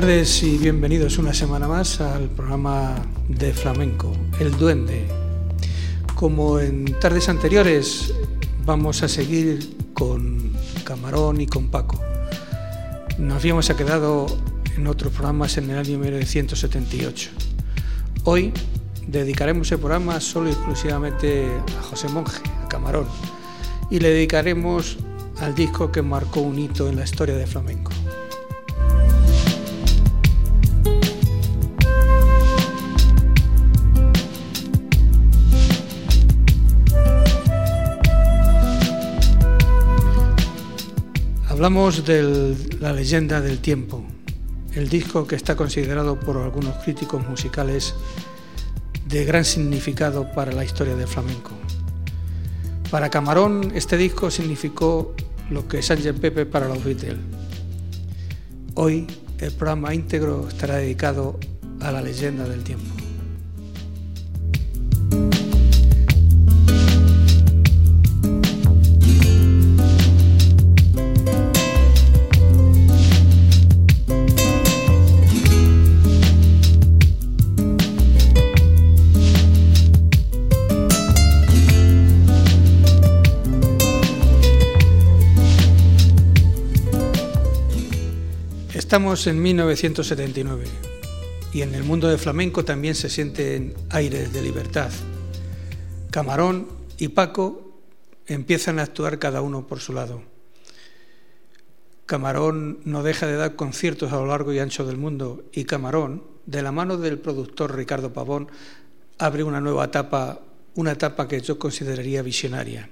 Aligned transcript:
Tardes 0.00 0.42
y 0.42 0.58
bienvenidos 0.58 1.18
una 1.18 1.32
semana 1.32 1.68
más 1.68 2.00
al 2.00 2.28
programa 2.28 2.96
de 3.28 3.52
flamenco, 3.52 4.12
El 4.40 4.50
Duende. 4.58 5.06
Como 6.16 6.58
en 6.58 6.98
tardes 6.98 7.28
anteriores, 7.28 8.12
vamos 8.66 9.04
a 9.04 9.08
seguir 9.08 9.76
con 9.94 10.52
Camarón 10.82 11.40
y 11.40 11.46
con 11.46 11.68
Paco. 11.68 12.02
Nos 13.18 13.36
habíamos 13.36 13.68
quedado 13.68 14.26
en 14.76 14.88
otros 14.88 15.12
programas 15.12 15.58
en 15.58 15.70
el 15.70 15.78
año 15.78 15.96
1978. 15.96 17.30
Hoy 18.24 18.52
dedicaremos 19.06 19.70
el 19.70 19.78
programa 19.78 20.18
solo 20.18 20.48
y 20.48 20.54
exclusivamente 20.54 21.48
a 21.78 21.82
José 21.82 22.08
Monge, 22.08 22.42
a 22.64 22.66
Camarón, 22.66 23.06
y 23.92 24.00
le 24.00 24.08
dedicaremos 24.08 24.96
al 25.40 25.54
disco 25.54 25.92
que 25.92 26.02
marcó 26.02 26.40
un 26.40 26.58
hito 26.58 26.88
en 26.88 26.96
la 26.96 27.04
historia 27.04 27.36
de 27.36 27.46
flamenco. 27.46 27.93
Hablamos 41.64 42.04
de 42.04 42.54
La 42.78 42.92
leyenda 42.92 43.40
del 43.40 43.58
tiempo, 43.58 44.04
el 44.74 44.90
disco 44.90 45.26
que 45.26 45.34
está 45.34 45.56
considerado 45.56 46.20
por 46.20 46.36
algunos 46.36 46.74
críticos 46.84 47.26
musicales 47.26 47.94
de 49.06 49.24
gran 49.24 49.46
significado 49.46 50.30
para 50.30 50.52
la 50.52 50.62
historia 50.62 50.94
del 50.94 51.08
flamenco. 51.08 51.52
Para 52.90 53.08
Camarón 53.08 53.72
este 53.74 53.96
disco 53.96 54.30
significó 54.30 55.14
lo 55.48 55.66
que 55.66 55.80
Sánchez 55.80 56.20
Pepe 56.20 56.44
para 56.44 56.68
los 56.68 56.84
Beatles. 56.84 57.16
Hoy 58.74 59.06
el 59.38 59.52
programa 59.52 59.94
íntegro 59.94 60.46
estará 60.46 60.76
dedicado 60.76 61.40
a 61.80 61.90
la 61.90 62.02
leyenda 62.02 62.46
del 62.46 62.62
tiempo. 62.62 63.03
Estamos 88.94 89.26
en 89.26 89.42
1979 89.42 90.66
y 91.52 91.62
en 91.62 91.74
el 91.74 91.82
mundo 91.82 92.06
del 92.06 92.20
flamenco 92.20 92.64
también 92.64 92.94
se 92.94 93.10
sienten 93.10 93.74
aires 93.90 94.32
de 94.32 94.40
libertad. 94.40 94.92
Camarón 96.12 96.68
y 96.96 97.08
Paco 97.08 97.80
empiezan 98.28 98.78
a 98.78 98.84
actuar 98.84 99.18
cada 99.18 99.42
uno 99.42 99.66
por 99.66 99.80
su 99.80 99.94
lado. 99.94 100.22
Camarón 102.06 102.82
no 102.84 103.02
deja 103.02 103.26
de 103.26 103.34
dar 103.34 103.56
conciertos 103.56 104.12
a 104.12 104.16
lo 104.18 104.26
largo 104.26 104.52
y 104.52 104.60
ancho 104.60 104.86
del 104.86 104.96
mundo 104.96 105.42
y 105.52 105.64
Camarón, 105.64 106.22
de 106.46 106.62
la 106.62 106.70
mano 106.70 106.96
del 106.96 107.18
productor 107.18 107.74
Ricardo 107.74 108.12
Pavón, 108.12 108.46
abre 109.18 109.42
una 109.42 109.60
nueva 109.60 109.86
etapa, 109.86 110.40
una 110.76 110.92
etapa 110.92 111.26
que 111.26 111.40
yo 111.40 111.58
consideraría 111.58 112.22
visionaria. 112.22 112.88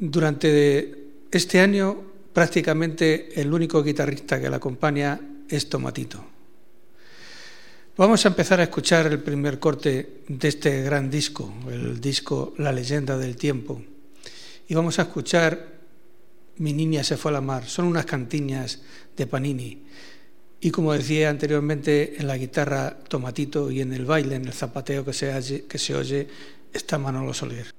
Durante 0.00 1.12
este 1.30 1.60
año 1.60 2.09
prácticamente 2.32 3.40
el 3.40 3.52
único 3.52 3.82
guitarrista 3.82 4.40
que 4.40 4.50
la 4.50 4.56
acompaña 4.56 5.20
es 5.48 5.68
Tomatito. 5.68 6.24
Vamos 7.96 8.24
a 8.24 8.28
empezar 8.28 8.60
a 8.60 8.62
escuchar 8.62 9.06
el 9.08 9.18
primer 9.18 9.58
corte 9.58 10.22
de 10.26 10.48
este 10.48 10.82
gran 10.82 11.10
disco, 11.10 11.52
el 11.70 12.00
disco 12.00 12.54
La 12.58 12.72
leyenda 12.72 13.18
del 13.18 13.36
tiempo. 13.36 13.82
Y 14.68 14.74
vamos 14.74 14.98
a 14.98 15.02
escuchar 15.02 15.80
Mi 16.58 16.72
niña 16.72 17.02
se 17.02 17.16
fue 17.16 17.30
a 17.30 17.34
la 17.34 17.40
mar. 17.40 17.66
Son 17.66 17.86
unas 17.86 18.06
cantiñas 18.06 18.80
de 19.16 19.26
Panini. 19.26 19.82
Y 20.60 20.70
como 20.70 20.92
decía 20.92 21.30
anteriormente, 21.30 22.16
en 22.18 22.26
la 22.26 22.36
guitarra 22.36 22.96
Tomatito 23.08 23.70
y 23.70 23.80
en 23.80 23.92
el 23.92 24.04
baile, 24.04 24.36
en 24.36 24.44
el 24.44 24.52
zapateo 24.52 25.04
que 25.04 25.12
se, 25.12 25.64
que 25.66 25.78
se 25.78 25.94
oye, 25.94 26.28
está 26.72 26.98
Manolo 26.98 27.32
Soler. 27.32 27.74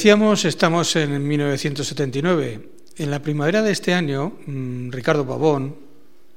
Decíamos, 0.00 0.46
estamos 0.46 0.96
en 0.96 1.28
1979. 1.28 2.68
En 2.96 3.10
la 3.10 3.20
primavera 3.20 3.60
de 3.60 3.70
este 3.70 3.92
año, 3.92 4.32
mm, 4.46 4.90
Ricardo 4.90 5.26
Pavón 5.26 5.76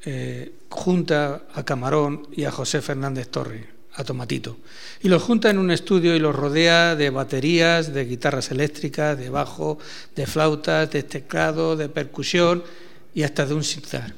eh, 0.04 0.52
junta 0.68 1.44
a 1.54 1.64
Camarón 1.64 2.28
y 2.34 2.44
a 2.44 2.52
José 2.52 2.82
Fernández 2.82 3.30
Torre, 3.30 3.66
a 3.94 4.04
Tomatito, 4.04 4.58
y 5.02 5.08
los 5.08 5.24
junta 5.24 5.50
en 5.50 5.60
un 5.60 5.72
estudio 5.72 6.14
y 6.14 6.20
los 6.20 6.36
rodea 6.36 6.98
de 6.98 7.10
baterías, 7.10 7.94
de 7.94 8.04
guitarras 8.04 8.52
eléctricas, 8.52 9.18
de 9.18 9.30
bajo, 9.30 9.80
de 10.14 10.28
flautas, 10.28 10.92
de 10.92 11.04
teclado, 11.04 11.78
de 11.78 11.88
percusión 11.88 12.66
y 13.16 13.24
hasta 13.24 13.46
de 13.46 13.54
un 13.54 13.64
sitar. 13.64 14.14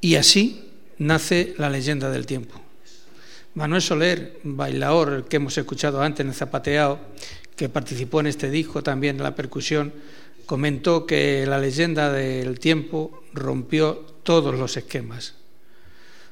Y 0.00 0.16
así 0.16 0.72
nace 0.98 1.54
la 1.56 1.70
leyenda 1.70 2.10
del 2.10 2.26
tiempo. 2.26 2.60
Manuel 3.54 3.82
Soler, 3.82 4.40
bailador, 4.42 5.28
que 5.28 5.36
hemos 5.36 5.56
escuchado 5.56 6.02
antes 6.02 6.20
en 6.24 6.30
el 6.30 6.34
zapateado, 6.34 6.98
que 7.56 7.68
participó 7.68 8.20
en 8.20 8.26
este 8.26 8.50
disco 8.50 8.82
también 8.82 9.16
en 9.16 9.22
la 9.22 9.34
percusión, 9.34 9.92
comentó 10.46 11.06
que 11.06 11.46
la 11.46 11.58
leyenda 11.58 12.12
del 12.12 12.58
tiempo 12.58 13.22
rompió 13.32 13.94
todos 14.22 14.54
los 14.54 14.76
esquemas. 14.76 15.34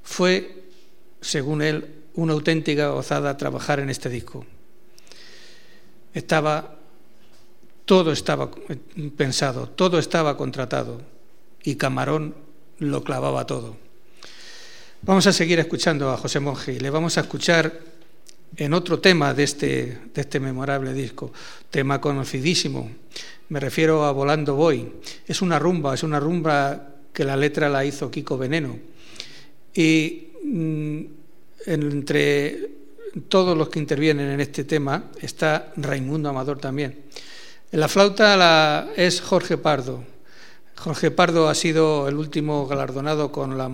Fue, 0.02 0.64
según 1.20 1.62
él, 1.62 1.94
una 2.14 2.32
auténtica 2.32 2.88
gozada 2.88 3.36
trabajar 3.36 3.80
en 3.80 3.90
este 3.90 4.08
disco. 4.08 4.44
Estaba, 6.12 6.76
todo 7.84 8.12
estaba 8.12 8.50
pensado, 9.16 9.68
todo 9.68 9.98
estaba 9.98 10.36
contratado 10.36 11.00
y 11.62 11.76
Camarón 11.76 12.34
lo 12.78 13.04
clavaba 13.04 13.46
todo. 13.46 13.76
Vamos 15.02 15.26
a 15.26 15.32
seguir 15.32 15.58
escuchando 15.58 16.10
a 16.10 16.16
José 16.16 16.40
Monge 16.40 16.72
y 16.74 16.80
le 16.80 16.90
vamos 16.90 17.16
a 17.16 17.22
escuchar 17.22 17.80
en 18.56 18.74
otro 18.74 19.00
tema 19.00 19.34
de 19.34 19.44
este, 19.44 19.98
de 20.14 20.20
este 20.20 20.40
memorable 20.40 20.92
disco, 20.92 21.32
tema 21.70 22.00
conocidísimo. 22.00 22.90
Me 23.48 23.60
refiero 23.60 24.04
a 24.04 24.12
Volando 24.12 24.54
Voy. 24.54 24.92
Es 25.26 25.42
una 25.42 25.58
rumba, 25.58 25.94
es 25.94 26.02
una 26.02 26.20
rumba 26.20 26.94
que 27.12 27.24
la 27.24 27.36
letra 27.36 27.68
la 27.68 27.84
hizo 27.84 28.10
Kiko 28.10 28.38
Veneno. 28.38 28.78
Y 29.74 30.28
mm, 30.44 31.00
entre 31.66 32.70
todos 33.28 33.56
los 33.56 33.68
que 33.68 33.78
intervienen 33.78 34.30
en 34.30 34.40
este 34.40 34.64
tema 34.64 35.10
está 35.20 35.72
Raimundo 35.76 36.28
Amador 36.28 36.58
también. 36.58 37.02
La 37.72 37.88
flauta 37.88 38.36
la, 38.36 38.90
es 38.96 39.20
Jorge 39.20 39.58
Pardo, 39.58 40.04
Jorge 40.80 41.10
Pardo 41.10 41.50
ha 41.50 41.54
sido 41.54 42.08
el 42.08 42.14
último 42.14 42.66
galardonado 42.66 43.30
con 43.30 43.58
la, 43.58 43.68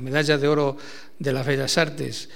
medalla 0.00 0.38
de 0.38 0.48
oro 0.48 0.76
de 1.20 1.32
las 1.32 1.46
Bellas 1.46 1.78
Artes. 1.78 2.28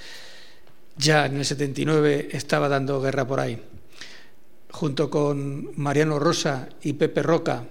Ya 0.99 1.27
en 1.27 1.37
el 1.37 1.45
79 1.45 2.29
estaba 2.33 2.69
dando 2.69 3.01
guerra 3.01 3.27
por 3.27 3.39
ahí. 3.39 3.63
Junto 4.71 5.09
con 5.09 5.71
Mariano 5.77 6.19
Rosa 6.19 6.69
y 6.83 6.95
Pepe 6.95 7.23
Roca, 7.23 7.65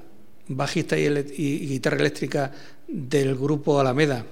bajista 0.48 0.98
y, 0.98 1.10
guitarra 1.68 1.98
eléctrica 1.98 2.52
del 2.88 3.36
grupo 3.36 3.80
Alameda, 3.80 4.26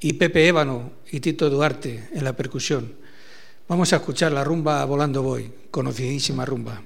y 0.00 0.14
Pepe 0.14 0.48
Ébano 0.48 0.92
y 1.10 1.20
Tito 1.20 1.48
Duarte 1.48 2.08
en 2.12 2.24
la 2.24 2.34
percusión. 2.34 2.94
Vamos 3.68 3.92
a 3.92 3.96
escuchar 3.96 4.32
la 4.32 4.42
rumba 4.42 4.84
Volando 4.84 5.22
Voy, 5.22 5.50
conocidísima 5.70 6.44
rumba. 6.44 6.82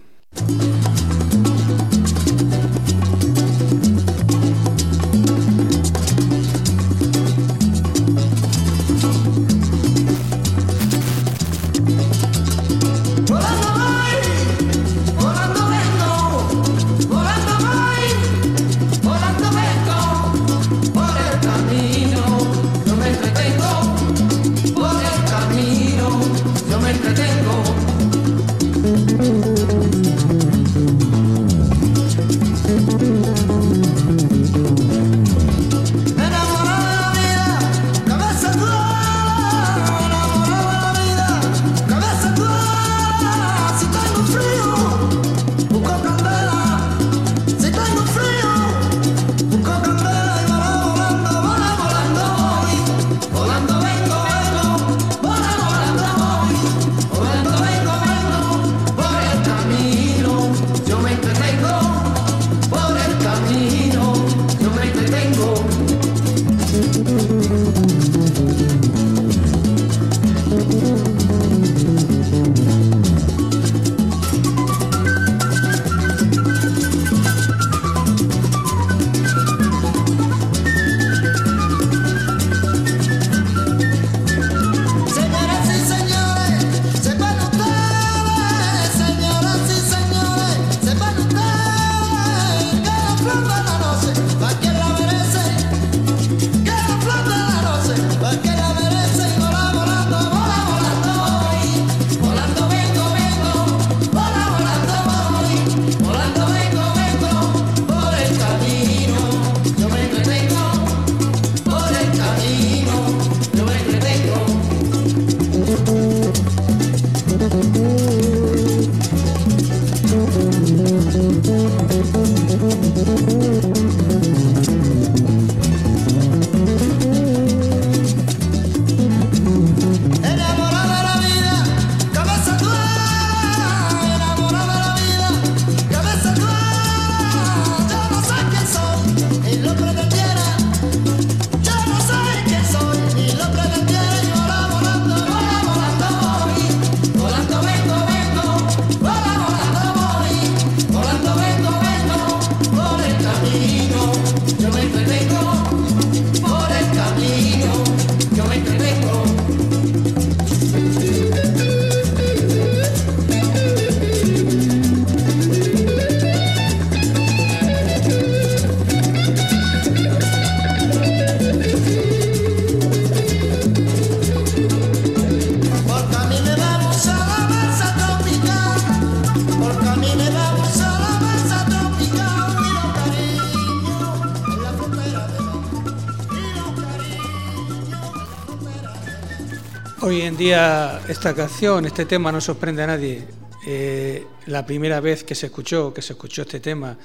Día 190.44 191.00
esta 191.08 191.34
canción, 191.34 191.86
este 191.86 192.04
tema 192.04 192.30
no 192.30 192.38
sorprende 192.38 192.82
a 192.82 192.86
nadie. 192.86 193.24
eh, 193.66 194.26
la 194.44 194.66
primera 194.66 195.00
vez 195.00 195.24
que 195.24 195.34
se 195.34 195.46
escuchó, 195.46 195.94
que 195.94 196.02
se 196.02 196.12
escuchó 196.12 196.42
este 196.42 196.60
tema, 196.60 196.98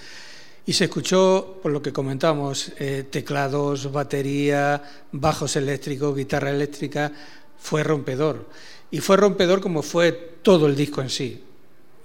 y 0.65 0.74
se 0.74 0.84
escuchó, 0.84 1.58
por 1.63 1.72
lo 1.72 1.81
que 1.81 1.93
comentamos, 1.93 2.74
eh, 2.79 3.05
teclados, 3.10 3.93
batería, 3.93 4.84
bajos 5.13 5.55
eléctricos, 5.55 6.17
guitarra 6.17 6.50
eléctrica, 6.50 7.13
fue 7.58 7.81
rompedor. 7.81 8.46
Y 8.91 9.00
fue 9.00 9.15
rompedor 9.15 9.62
como 9.62 9.84
fue 9.84 10.12
todo 10.43 10.67
el 10.67 10.75
disco 10.75 11.01
en 11.01 11.10
sí. 11.10 11.41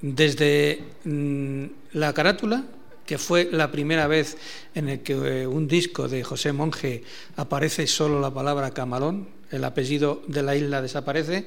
Desde 0.02 0.84
mm, 1.02 1.64
la 1.94 2.12
carátula, 2.14 2.62
que 3.04 3.18
fue 3.18 3.48
la 3.50 3.72
primera 3.72 4.06
vez 4.06 4.36
en 4.72 4.88
el 4.88 5.00
que 5.00 5.14
eh, 5.14 5.46
un 5.48 5.66
disco 5.66 6.06
de 6.06 6.22
José 6.22 6.52
Monge 6.52 7.02
aparece 7.34 7.88
solo 7.88 8.20
la 8.20 8.32
palabra 8.32 8.70
camarón, 8.70 9.26
el 9.54 9.64
apellido 9.64 10.22
de 10.26 10.42
la 10.42 10.56
isla 10.56 10.82
desaparece, 10.82 11.46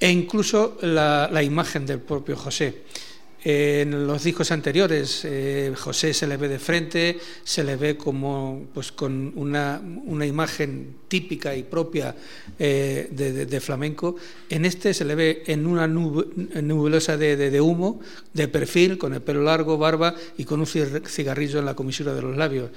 e 0.00 0.10
incluso 0.10 0.78
la 0.82 1.42
imagen 1.42 1.86
del 1.86 2.00
propio 2.00 2.36
José. 2.36 2.82
En 3.44 4.06
los 4.06 4.22
discos 4.22 4.52
anteriores, 4.52 5.22
eh, 5.24 5.74
José 5.76 6.14
se 6.14 6.28
le 6.28 6.36
ve 6.36 6.46
de 6.46 6.60
frente, 6.60 7.18
se 7.42 7.64
le 7.64 7.74
ve 7.74 7.96
como 7.96 8.66
pues, 8.72 8.92
con 8.92 9.32
una, 9.34 9.80
imagen 10.24 10.98
típica 11.08 11.52
y 11.56 11.64
propia 11.64 12.14
eh, 12.56 13.08
de, 13.10 13.60
flamenco. 13.60 14.14
En 14.48 14.64
este 14.64 14.94
se 14.94 15.04
le 15.04 15.16
ve 15.16 15.42
en 15.46 15.66
una 15.66 15.88
nube, 15.88 16.26
nubulosa 16.62 17.16
de, 17.16 17.60
humo, 17.60 18.00
de 18.32 18.46
perfil, 18.46 18.96
con 18.96 19.12
el 19.12 19.22
pelo 19.22 19.42
largo, 19.42 19.76
barba 19.76 20.14
y 20.38 20.44
con 20.44 20.60
un 20.60 20.66
cigarrillo 20.66 21.58
en 21.58 21.64
la 21.64 21.74
comisura 21.74 22.14
de 22.14 22.22
los 22.22 22.36
labios. 22.36 22.70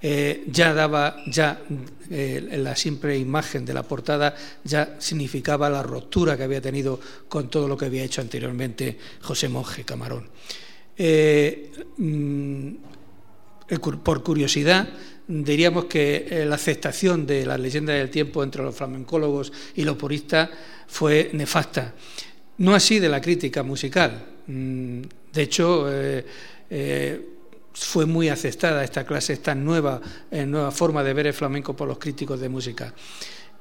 Eh, 0.00 0.44
ya 0.46 0.72
daba, 0.74 1.24
ya 1.26 1.60
eh, 2.08 2.56
la 2.62 2.76
simple 2.76 3.18
imagen 3.18 3.64
de 3.64 3.74
la 3.74 3.82
portada 3.82 4.32
ya 4.62 4.94
significaba 5.00 5.68
la 5.68 5.82
ruptura 5.82 6.36
que 6.36 6.44
había 6.44 6.60
tenido 6.60 7.00
con 7.28 7.50
todo 7.50 7.66
lo 7.66 7.76
que 7.76 7.86
había 7.86 8.04
hecho 8.04 8.20
anteriormente 8.20 8.96
José 9.22 9.48
Monje 9.48 9.84
Camarón. 9.84 10.28
Eh, 10.96 11.72
mm, 11.96 12.68
por 14.04 14.22
curiosidad, 14.22 14.88
diríamos 15.26 15.86
que 15.86 16.44
la 16.46 16.54
aceptación 16.54 17.26
de 17.26 17.44
la 17.44 17.58
leyenda 17.58 17.92
del 17.92 18.08
tiempo 18.08 18.44
entre 18.44 18.62
los 18.62 18.74
flamencólogos 18.74 19.52
y 19.74 19.82
los 19.82 19.96
puristas 19.96 20.48
fue 20.86 21.30
nefasta. 21.32 21.94
No 22.58 22.74
así 22.74 23.00
de 23.00 23.08
la 23.08 23.20
crítica 23.20 23.64
musical. 23.64 24.26
Mm, 24.46 25.02
de 25.32 25.42
hecho, 25.42 25.86
fue 27.78 28.06
muy 28.06 28.28
aceptada 28.28 28.84
esta 28.84 29.04
clase, 29.04 29.32
esta 29.32 29.54
nueva, 29.54 30.00
eh, 30.30 30.44
nueva 30.44 30.70
forma 30.70 31.02
de 31.04 31.14
ver 31.14 31.28
el 31.28 31.34
flamenco 31.34 31.74
por 31.74 31.88
los 31.88 31.98
críticos 31.98 32.40
de 32.40 32.48
música. 32.48 32.92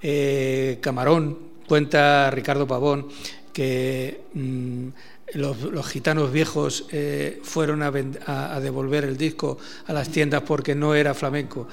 Eh, 0.02 0.80
Camarón, 0.82 1.38
cuenta 1.68 2.30
Ricardo 2.32 2.68
Pavón, 2.68 3.08
que 3.54 4.22
mm, 4.34 4.88
los, 5.34 5.88
gitanos 5.88 6.32
viejos 6.32 6.86
eh, 6.92 7.40
fueron 7.44 7.84
a, 7.84 8.60
devolver 8.60 9.04
el 9.04 9.18
disco 9.18 9.58
a 9.88 9.94
las 9.94 10.10
tiendas 10.10 10.42
porque 10.44 10.76
no 10.76 10.96
era 10.96 11.14
flamenco. 11.14 11.68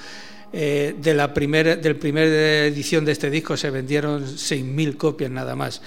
de 0.52 1.14
la 1.14 1.34
primera 1.34 1.74
del 1.74 1.96
primera 1.96 2.66
edición 2.66 3.04
de 3.04 3.10
este 3.10 3.28
disco 3.28 3.56
se 3.56 3.70
vendieron 3.70 4.24
6.000 4.24 4.96
copias 4.96 5.30
nada 5.30 5.56
más 5.56 5.82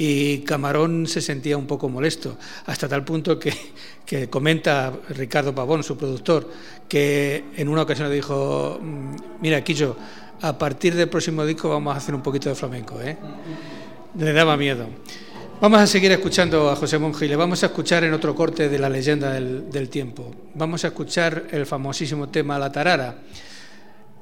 y 0.00 0.38
Camarón 0.38 1.08
se 1.08 1.20
sentía 1.20 1.56
un 1.58 1.66
poco 1.66 1.88
molesto, 1.88 2.38
hasta 2.66 2.88
tal 2.88 3.04
punto 3.04 3.36
que, 3.38 3.52
comenta 4.30 4.92
Ricardo 5.10 5.52
Pavón, 5.52 5.82
su 5.82 5.98
productor, 5.98 6.48
que 6.88 7.46
en 7.56 7.68
una 7.68 7.82
ocasión 7.82 8.08
le 8.08 8.14
dijo, 8.14 8.78
mm, 8.80 9.16
mira, 9.42 9.62
Quillo, 9.62 9.96
a 10.40 10.56
partir 10.56 10.94
del 10.94 11.08
próximo 11.08 11.44
disco 11.44 11.68
vamos 11.68 11.94
a 11.94 11.98
hacer 11.98 12.14
un 12.14 12.22
poquito 12.22 12.48
de 12.48 12.54
flamenco. 12.54 13.00
¿eh? 13.02 13.18
Le 14.16 14.32
daba 14.32 14.56
miedo. 14.56 14.86
Vamos 15.60 15.80
a 15.80 15.86
seguir 15.88 16.12
escuchando 16.12 16.70
a 16.70 16.76
José 16.76 16.96
Monge 16.98 17.26
le 17.26 17.34
vamos 17.34 17.64
a 17.64 17.66
escuchar 17.66 18.04
en 18.04 18.14
otro 18.14 18.32
corte 18.36 18.68
de 18.68 18.78
la 18.78 18.88
leyenda 18.88 19.32
del 19.32 19.88
tiempo. 19.88 20.32
Vamos 20.54 20.84
a 20.84 20.88
escuchar 20.88 21.48
el 21.50 21.66
famosísimo 21.66 22.28
tema 22.28 22.56
La 22.60 22.70
Tarara. 22.70 23.16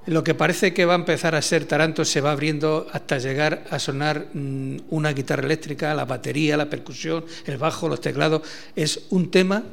Lo 0.06 0.22
que 0.22 0.34
parece 0.34 0.72
que 0.72 0.84
va 0.84 0.94
a 0.94 1.02
empezar 1.02 1.34
a 1.34 1.42
ser 1.42 1.64
taranto 1.64 2.04
se 2.04 2.20
va 2.20 2.30
abriendo 2.30 2.86
hasta 2.92 3.18
llegar 3.18 3.64
a 3.70 3.78
sonar 3.80 4.28
mm, 4.32 4.76
una 4.90 5.12
guitarra 5.12 5.44
eléctrica, 5.44 5.94
la 5.94 6.04
batería, 6.04 6.56
la 6.56 6.70
percusión, 6.70 7.24
el 7.44 7.58
bajo, 7.58 7.88
los 7.88 8.00
teclados. 8.00 8.42
Es 8.76 9.06
un 9.10 9.30
tema 9.32 9.64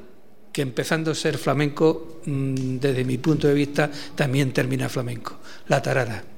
que 0.52 0.64
empezando 0.64 1.12
a 1.12 1.16
ser 1.16 1.38
flamenco, 1.38 2.22
mm, 2.26 2.78
desde 2.78 3.06
mi 3.06 3.20
punto 3.20 3.48
de 3.48 3.54
vista, 3.54 3.92
también 4.16 4.52
termina 4.52 4.90
flamenco. 4.90 5.38
La 5.68 5.82
tarara. 5.82 6.33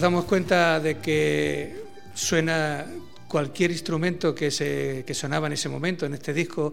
Nos 0.00 0.12
damos 0.12 0.24
cuenta 0.24 0.80
de 0.80 0.96
que 0.96 1.76
suena 2.14 2.86
cualquier 3.28 3.70
instrumento 3.70 4.34
que, 4.34 4.50
se, 4.50 5.04
que 5.06 5.12
sonaba 5.12 5.46
en 5.46 5.52
ese 5.52 5.68
momento, 5.68 6.06
en 6.06 6.14
este 6.14 6.32
disco, 6.32 6.72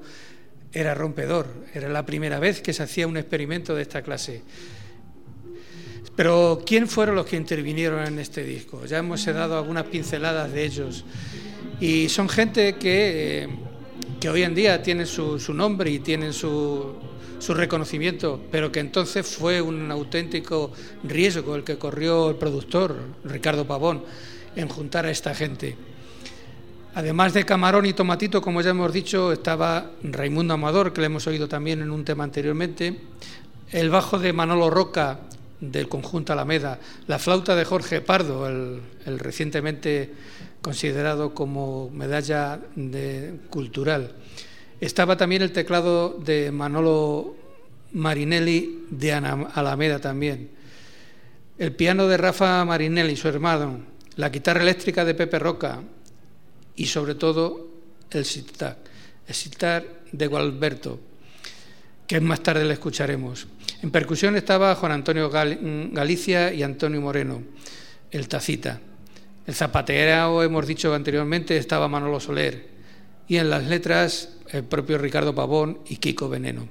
era 0.71 0.93
rompedor. 0.93 1.45
Era 1.73 1.89
la 1.89 2.05
primera 2.05 2.39
vez 2.39 2.61
que 2.61 2.71
se 2.71 2.83
hacía 2.83 3.05
un 3.05 3.17
experimento 3.17 3.75
de 3.75 3.81
esta 3.81 4.01
clase. 4.01 4.43
Pero 6.15 6.63
¿quién 6.65 6.87
fueron 6.87 7.15
los 7.15 7.25
que 7.25 7.35
intervinieron 7.35 8.07
en 8.07 8.17
este 8.17 8.45
disco? 8.45 8.85
Ya 8.85 8.99
hemos 8.99 9.25
dado 9.25 9.57
algunas 9.57 9.87
pinceladas 9.87 10.53
de 10.53 10.63
ellos. 10.63 11.03
Y 11.81 12.07
son 12.07 12.29
gente 12.29 12.75
que, 12.75 13.43
eh, 13.43 13.49
que 14.21 14.29
hoy 14.29 14.43
en 14.43 14.55
día 14.55 14.81
tienen 14.81 15.05
su, 15.05 15.37
su 15.37 15.53
nombre 15.53 15.91
y 15.91 15.99
tienen 15.99 16.31
su, 16.31 16.95
su 17.39 17.53
reconocimiento, 17.53 18.41
pero 18.51 18.71
que 18.71 18.79
entonces 18.79 19.27
fue 19.27 19.61
un 19.61 19.91
auténtico 19.91 20.71
riesgo 21.03 21.55
el 21.55 21.63
que 21.63 21.77
corrió 21.77 22.29
el 22.29 22.35
productor, 22.35 22.95
Ricardo 23.23 23.65
Pavón, 23.65 24.03
en 24.55 24.67
juntar 24.69 25.05
a 25.05 25.11
esta 25.11 25.35
gente. 25.35 25.75
Además 26.95 27.33
de 27.33 27.45
Camarón 27.45 27.85
y 27.85 27.93
Tomatito, 27.93 28.41
como 28.41 28.61
ya 28.61 28.71
hemos 28.71 28.91
dicho, 28.91 29.31
estaba 29.31 29.91
Raimundo 30.01 30.55
Amador, 30.55 30.93
que 30.93 31.01
le 31.01 31.07
hemos 31.07 31.27
oído 31.27 31.47
también 31.47 31.81
en 31.81 31.91
un 31.91 32.03
tema 32.03 32.23
anteriormente, 32.23 33.01
el 33.71 33.89
bajo 33.89 34.17
de 34.17 34.33
Manolo 34.33 34.69
Roca 34.71 35.19
del 35.59 35.87
conjunto 35.89 36.33
Alameda, 36.33 36.79
la 37.07 37.19
flauta 37.19 37.55
de 37.55 37.65
Jorge 37.65 38.01
Pardo, 38.01 38.47
el, 38.47 39.19
recientemente 39.19 40.11
considerado 40.61 41.33
como 41.33 41.89
medalla 41.91 42.59
cultural. 43.49 44.13
Estaba 44.79 45.17
también 45.17 45.41
el 45.41 45.51
teclado 45.51 46.09
de 46.09 46.51
Manolo 46.51 47.35
Marinelli 47.93 48.85
de 48.89 49.13
Alameda 49.13 49.99
también. 49.99 50.51
El 51.57 51.73
piano 51.73 52.07
de 52.07 52.17
Rafa 52.17 52.63
Marinelli, 52.63 53.15
su 53.15 53.27
hermano. 53.27 53.79
La 54.17 54.29
guitarra 54.29 54.61
eléctrica 54.61 55.03
de 55.03 55.15
Pepe 55.15 55.39
Roca. 55.39 55.81
Y 56.75 56.85
sobre 56.85 57.15
todo 57.15 57.67
el 58.11 58.23
sitar, 58.23 58.77
el 59.27 59.33
sitar 59.33 59.83
de 60.11 60.27
Gualberto, 60.27 60.99
que 62.05 62.19
más 62.21 62.41
tarde 62.41 62.63
le 62.63 62.73
escucharemos. 62.73 63.47
En 63.81 63.89
percusión 63.89 64.35
estaba 64.35 64.75
Juan 64.75 64.91
Antonio 64.91 65.29
Galicia 65.31 66.53
y 66.53 66.61
Antonio 66.61 67.01
Moreno, 67.01 67.41
el 68.11 68.27
tacita. 68.27 68.79
El 69.47 69.55
zapatero, 69.55 70.43
hemos 70.43 70.67
dicho 70.67 70.93
anteriormente, 70.93 71.57
estaba 71.57 71.87
Manolo 71.87 72.19
Soler. 72.19 72.67
Y 73.27 73.37
en 73.37 73.49
las 73.49 73.65
letras 73.65 74.36
el 74.51 74.63
propio 74.63 74.97
Ricardo 74.97 75.33
Pavón 75.33 75.79
y 75.87 75.97
Kiko 75.97 76.29
Veneno. 76.29 76.67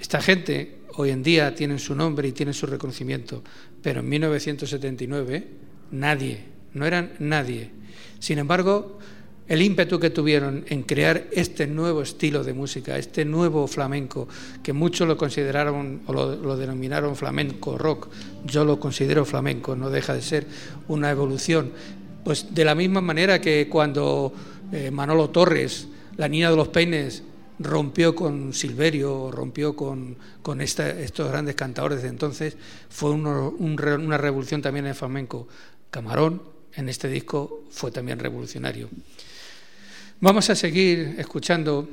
Esta 0.00 0.20
gente 0.20 0.78
hoy 0.96 1.10
en 1.10 1.22
día 1.22 1.54
tienen 1.54 1.78
su 1.78 1.94
nombre 1.94 2.28
y 2.28 2.32
tienen 2.32 2.54
su 2.54 2.66
reconocimiento, 2.66 3.42
pero 3.82 4.00
en 4.00 4.08
1979 4.08 5.46
nadie, 5.92 6.44
no 6.74 6.86
eran 6.86 7.12
nadie. 7.18 7.70
Sin 8.18 8.38
embargo, 8.38 8.98
el 9.48 9.60
ímpetu 9.60 9.98
que 9.98 10.10
tuvieron 10.10 10.64
en 10.68 10.82
crear 10.82 11.26
este 11.32 11.66
nuevo 11.66 12.02
estilo 12.02 12.44
de 12.44 12.54
música, 12.54 12.96
este 12.96 13.24
nuevo 13.24 13.66
flamenco, 13.66 14.28
que 14.62 14.72
muchos 14.72 15.06
lo 15.06 15.16
consideraron 15.16 16.02
o 16.06 16.12
lo, 16.12 16.56
denominaron 16.56 17.16
flamenco 17.16 17.76
rock, 17.76 18.08
yo 18.44 18.64
lo 18.64 18.78
considero 18.78 19.24
flamenco, 19.24 19.76
no 19.76 19.90
deja 19.90 20.14
de 20.14 20.22
ser 20.22 20.46
una 20.88 21.10
evolución. 21.10 21.72
Pues 22.24 22.54
de 22.54 22.64
la 22.64 22.74
misma 22.74 23.00
manera 23.00 23.40
que 23.40 23.68
cuando 23.68 24.32
eh, 24.72 24.90
Manolo 24.90 25.30
Torres 25.30 25.88
la 26.22 26.28
niña 26.28 26.50
de 26.50 26.56
los 26.56 26.68
peines 26.68 27.20
rompió 27.58 28.14
con 28.14 28.52
Silverio, 28.52 29.32
rompió 29.32 29.74
con, 29.74 30.16
estos 30.60 31.28
grandes 31.28 31.56
cantadores 31.56 32.02
de 32.02 32.10
entonces, 32.10 32.56
fue 32.88 33.10
una 33.10 34.18
revolución 34.18 34.62
también 34.62 34.86
en 34.86 34.94
flamenco. 34.94 35.48
Camarón 35.90 36.40
en 36.74 36.88
este 36.88 37.08
disco 37.08 37.64
fue 37.70 37.90
también 37.90 38.20
revolucionario. 38.20 38.88
Vamos 40.20 40.48
a 40.48 40.54
seguir 40.54 41.16
escuchando 41.18 41.88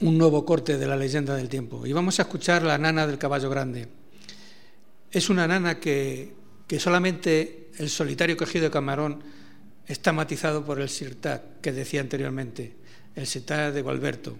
un 0.00 0.18
nuevo 0.18 0.44
corte 0.44 0.76
de 0.76 0.86
la 0.88 0.96
leyenda 0.96 1.36
del 1.36 1.48
tiempo 1.48 1.86
y 1.86 1.92
vamos 1.92 2.18
a 2.18 2.22
escuchar 2.22 2.64
la 2.64 2.76
nana 2.76 3.06
del 3.06 3.18
caballo 3.18 3.48
grande. 3.48 3.86
Es 5.12 5.30
una 5.30 5.46
nana 5.46 5.78
que, 5.78 6.34
que 6.66 6.80
solamente 6.80 7.70
el 7.78 7.88
solitario 7.88 8.36
cogido 8.36 8.64
de 8.64 8.72
Camarón 8.72 9.22
está 9.86 10.12
matizado 10.12 10.64
por 10.64 10.80
el 10.80 10.88
sirtac 10.88 11.60
que 11.60 11.70
decía 11.70 12.00
anteriormente 12.00 12.81
el 13.14 13.26
sitar 13.26 13.72
de 13.72 13.82
Gualberto 13.82 14.36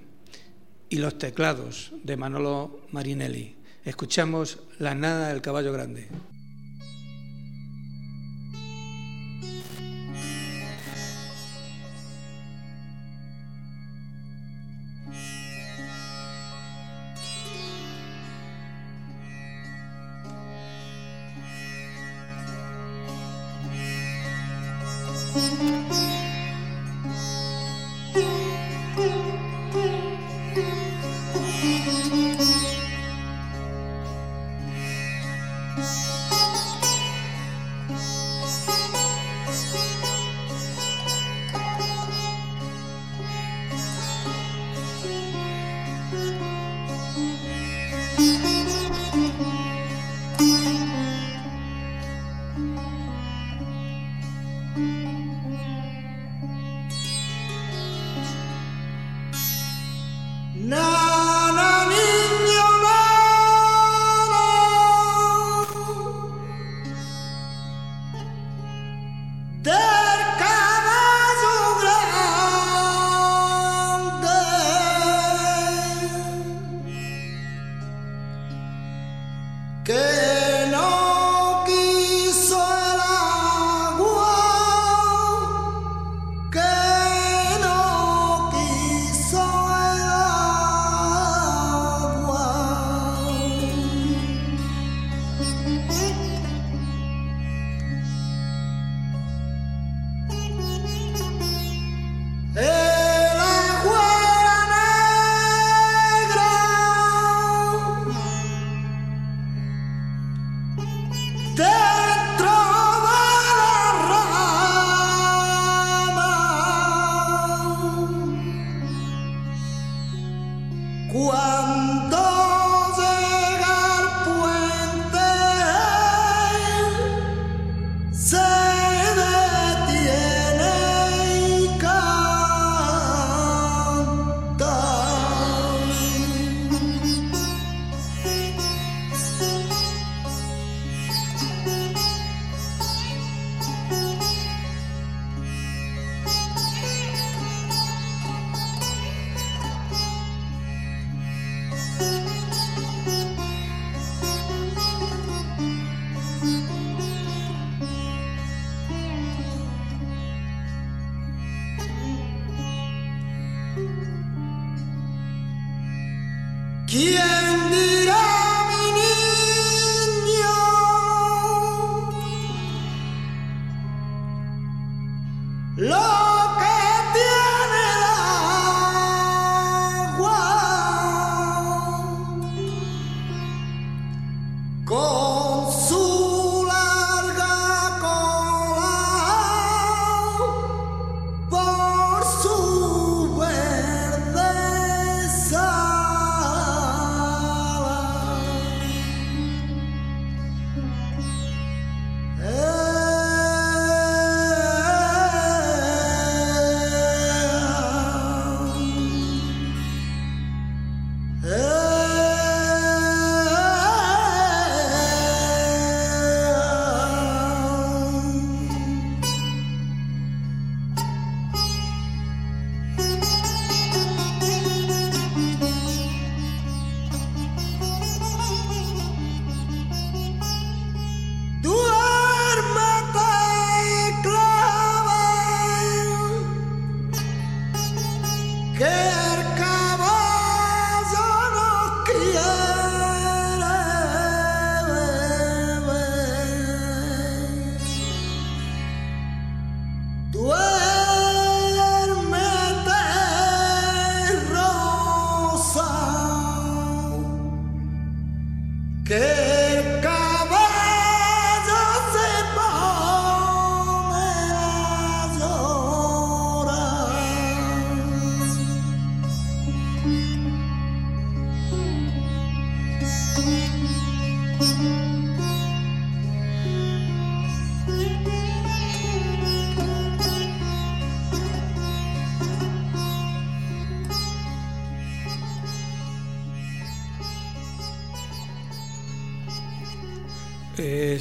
y 0.88 0.96
los 0.96 1.18
teclados 1.18 1.92
de 2.02 2.16
Manolo 2.16 2.87
Marinelli. 2.90 3.56
Escuchamos 3.85 4.61
La 4.78 4.94
nada 4.94 5.28
del 5.28 5.42
caballo 5.42 5.72
grande. 5.72 6.08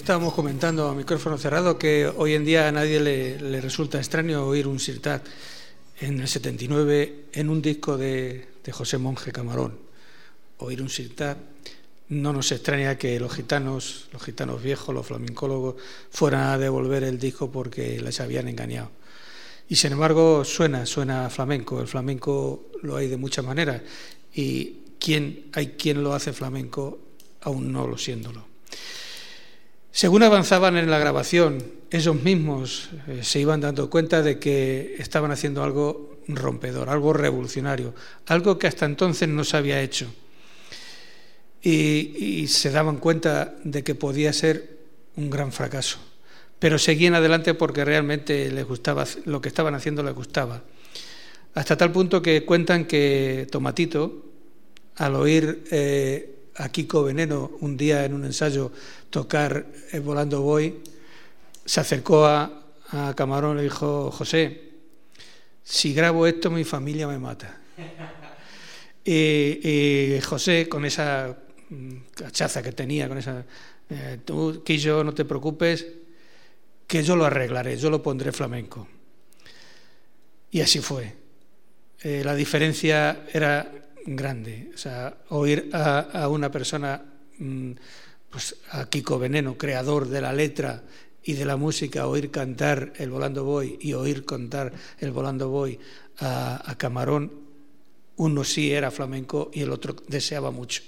Estábamos 0.02 0.34
comentando 0.34 0.90
a 0.90 0.96
micrófono 0.96 1.38
cerrado 1.38 1.78
que 1.78 2.08
hoy 2.08 2.34
en 2.34 2.44
día 2.44 2.68
a 2.68 2.72
nadie 2.72 3.00
le, 3.00 3.62
resulta 3.62 4.00
extraño 4.00 4.48
oír 4.48 4.66
un 4.66 4.80
sirtat 4.80 5.24
en 6.00 6.20
el 6.20 6.28
79 6.28 7.26
en 7.34 7.50
un 7.52 7.62
disco 7.62 8.00
de, 8.00 8.48
José 8.72 8.98
Monje 8.98 9.32
Camarón. 9.32 9.78
Oír 10.58 10.82
un 10.82 10.90
sirtat 10.90 11.38
no 12.10 12.34
nos 12.34 12.52
extraña 12.52 12.98
que 12.98 13.20
los 13.20 13.32
gitanos, 13.32 14.10
los 14.12 14.24
gitanos 14.24 14.64
viejos, 14.64 14.94
los 14.94 15.06
flamencólogos, 15.06 15.76
fueran 16.10 16.50
a 16.50 16.58
devolver 16.58 17.04
el 17.04 17.20
disco 17.20 17.52
porque 17.52 18.02
les 18.02 18.20
habían 18.22 18.48
engañado. 18.48 18.90
Y 19.70 19.76
sin 19.76 19.92
embargo 19.92 20.44
suena, 20.44 20.88
suena 20.88 21.30
flamenco. 21.30 21.80
El 21.80 21.88
flamenco 21.88 22.72
lo 22.82 22.96
hay 22.96 23.08
de 23.08 23.18
muchas 23.18 23.46
maneras 23.46 23.84
y 24.34 24.78
quien, 25.00 25.52
hay 25.54 25.74
quien 25.78 26.04
lo 26.04 26.16
hace 26.16 26.34
flamenco 26.34 26.98
aún 27.42 27.72
no 27.72 27.86
lo 27.86 28.00
siéndolo. 28.00 28.51
Según 29.92 30.24
avanzaban 30.24 30.78
en 30.78 30.90
la 30.90 31.00
grabación, 31.00 31.64
ellos 31.92 32.16
mismos 32.16 32.90
eh, 33.08 33.20
se 33.24 33.40
iban 33.40 33.60
dando 33.60 33.90
cuenta 33.90 34.22
de 34.22 34.40
que 34.40 34.96
estaban 35.00 35.32
haciendo 35.32 35.64
algo 35.64 36.20
rompedor, 36.28 36.90
algo 36.90 37.12
revolucionario, 37.12 37.94
algo 38.28 38.58
que 38.58 38.68
hasta 38.68 38.86
entonces 38.86 39.28
no 39.28 39.44
se 39.44 39.58
había 39.58 39.82
hecho. 39.82 40.08
Y, 41.62 42.48
se 42.48 42.72
daban 42.72 42.98
cuenta 42.98 43.56
de 43.64 43.84
que 43.84 43.94
podía 43.94 44.34
ser 44.34 44.80
un 45.16 45.30
gran 45.30 45.52
fracaso. 45.52 46.00
Pero 46.58 46.80
seguían 46.80 47.14
adelante 47.14 47.54
porque 47.54 47.86
realmente 47.86 48.50
les 48.50 48.66
gustaba, 48.66 49.06
lo 49.26 49.42
que 49.42 49.50
estaban 49.50 49.76
haciendo 49.76 50.02
les 50.02 50.16
gustaba. 50.16 50.64
Hasta 51.54 51.78
tal 51.78 51.92
punto 51.92 52.22
que 52.22 52.46
cuentan 52.46 52.86
que 52.86 53.48
Tomatito, 53.52 54.26
al 54.96 55.16
oír 55.16 55.66
eh, 55.70 56.41
a 56.62 56.70
Kiko 56.70 57.04
Veneno 57.04 57.58
un 57.62 57.76
día 57.76 58.06
en 58.06 58.14
un 58.14 58.24
ensayo 58.24 58.72
tocar 59.10 59.66
eh, 59.92 60.00
Volando 60.00 60.42
Voy, 60.42 60.80
se 61.66 61.80
acercó 61.80 62.26
a, 62.26 62.58
Camarón 63.16 63.56
y 63.56 63.58
le 63.60 63.64
dijo, 63.64 64.12
José, 64.12 64.70
si 65.64 65.94
grabo 65.94 66.28
esto 66.28 66.52
mi 66.52 66.66
familia 66.66 67.08
me 67.08 67.18
mata. 67.18 67.58
Y, 69.04 70.20
José, 70.22 70.70
con 70.70 70.86
esa 70.86 71.36
mm, 71.70 71.96
cachaza 72.14 72.62
que 72.62 72.72
tenía, 72.72 73.08
con 73.08 73.18
esa, 73.18 73.44
eh, 73.90 74.20
tú, 74.24 74.62
Quillo, 74.64 75.04
no 75.04 75.12
te 75.12 75.26
preocupes, 75.26 75.88
que 76.86 77.02
yo 77.02 77.16
lo 77.16 77.26
arreglaré, 77.26 77.78
yo 77.78 77.90
lo 77.90 78.04
pondré 78.04 78.32
flamenco. 78.32 78.88
Y 80.52 80.62
así 80.62 80.80
fue. 80.82 81.16
Eh, 82.04 82.22
la 82.24 82.36
diferencia 82.36 83.26
era 83.34 83.72
grande. 84.06 84.72
O 84.74 84.78
sea, 84.78 85.18
oír 85.30 85.70
a, 85.74 86.28
una 86.30 86.52
persona, 86.52 87.04
mm, 87.38 87.72
pues 88.30 88.56
a 88.72 88.90
Kiko 88.90 89.20
Veneno, 89.20 89.58
creador 89.58 90.08
de 90.08 90.22
la 90.22 90.34
letra 90.34 90.84
y 91.24 91.34
de 91.34 91.46
la 91.46 91.58
música, 91.58 92.08
oír 92.08 92.32
cantar 92.32 92.94
el 92.98 93.10
Volando 93.10 93.44
Boy 93.44 93.78
y 93.82 93.94
oír 93.94 94.26
cantar 94.26 94.74
el 95.00 95.12
Volando 95.12 95.50
Boy 95.50 95.80
a, 96.20 96.76
Camarón, 96.78 97.32
uno 98.18 98.44
sí 98.44 98.72
era 98.72 98.92
flamenco 98.92 99.50
y 99.54 99.62
el 99.62 99.72
otro 99.72 99.96
deseaba 100.08 100.52
mucho. 100.52 100.84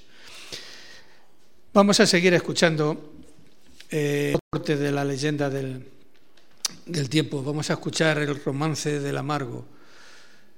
Vamos 1.73 1.99
a 1.99 2.05
seguir 2.05 2.33
escuchando 2.35 3.13
eh, 3.89 4.35
parte 4.49 4.77
de 4.77 4.91
la 4.91 5.03
leyenda 5.03 5.49
del, 5.49 5.87
del 6.85 7.09
tiempo. 7.09 7.43
Vamos 7.43 7.69
a 7.69 7.73
escuchar 7.73 8.19
el 8.19 8.43
romance 8.43 8.99
del 8.99 9.17
amargo 9.17 9.65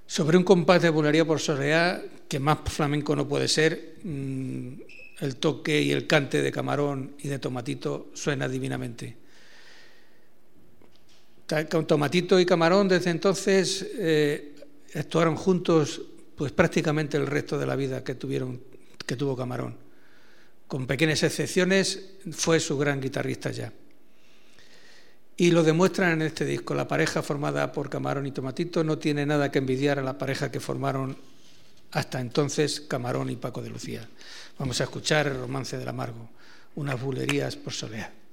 sobre 0.07 0.37
un 0.37 0.43
compás 0.43 0.81
de 0.81 0.89
bulería 0.89 1.25
por 1.25 1.39
Soleá, 1.39 2.01
que 2.27 2.39
más 2.39 2.59
flamenco 2.65 3.15
no 3.15 3.27
puede 3.27 3.47
ser, 3.47 3.95
mm, 4.03 4.69
el 5.19 5.35
toque 5.37 5.81
y 5.81 5.91
el 5.91 6.07
cante 6.07 6.41
de 6.41 6.51
Camarón 6.51 7.15
y 7.19 7.27
de 7.27 7.39
Tomatito 7.39 8.11
suena 8.13 8.47
divinamente. 8.47 9.17
Tomatito 11.87 12.39
y 12.39 12.45
Camarón 12.45 12.87
desde 12.87 13.11
entonces 13.11 13.85
eh, 13.97 14.55
actuaron 14.95 15.35
juntos 15.35 16.01
pues 16.35 16.51
prácticamente 16.51 17.17
el 17.17 17.27
resto 17.27 17.57
de 17.57 17.65
la 17.65 17.75
vida 17.75 18.03
que, 18.03 18.15
tuvieron, 18.15 18.61
que 19.05 19.15
tuvo 19.15 19.37
Camarón. 19.37 19.77
Con 20.67 20.87
pequeñas 20.87 21.21
excepciones, 21.23 22.15
fue 22.31 22.59
su 22.59 22.77
gran 22.77 22.99
guitarrista 22.99 23.51
ya. 23.51 23.71
Y 25.37 25.51
lo 25.51 25.63
demuestran 25.63 26.13
en 26.13 26.21
este 26.21 26.45
disco. 26.45 26.73
La 26.73 26.87
pareja 26.87 27.21
formada 27.21 27.71
por 27.71 27.89
Camarón 27.89 28.25
y 28.25 28.31
Tomatito 28.31 28.83
no 28.83 28.97
tiene 28.97 29.25
nada 29.25 29.51
que 29.51 29.59
envidiar 29.59 29.99
a 29.99 30.03
la 30.03 30.17
pareja 30.17 30.49
que 30.49 30.59
formaron 30.59 31.17
hasta 31.91 32.19
entonces 32.19 32.81
Camarón 32.81 33.29
y 33.29 33.35
Paco 33.35 33.61
de 33.61 33.69
Lucía. 33.69 34.07
Vamos 34.57 34.79
a 34.79 34.85
escuchar 34.85 35.27
el 35.27 35.37
romance 35.37 35.77
del 35.77 35.87
amargo, 35.87 36.29
unas 36.75 37.01
bulerías 37.01 37.55
por 37.55 37.73
solear. 37.73 38.24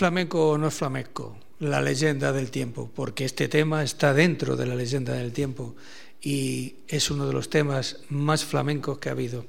Flamenco 0.00 0.52
o 0.52 0.56
no 0.56 0.68
es 0.68 0.74
flamenco? 0.74 1.36
La 1.58 1.82
leyenda 1.82 2.32
del 2.32 2.50
tiempo, 2.50 2.90
porque 2.94 3.26
este 3.26 3.48
tema 3.48 3.82
está 3.82 4.14
dentro 4.14 4.56
de 4.56 4.64
la 4.64 4.74
leyenda 4.74 5.12
del 5.12 5.30
tiempo 5.30 5.76
y 6.22 6.76
es 6.88 7.10
uno 7.10 7.26
de 7.26 7.34
los 7.34 7.50
temas 7.50 7.98
más 8.08 8.42
flamencos 8.42 8.96
que 8.96 9.10
ha 9.10 9.12
habido. 9.12 9.44